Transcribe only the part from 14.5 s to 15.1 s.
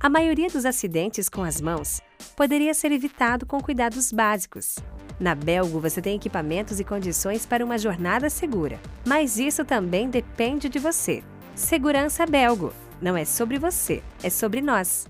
nós.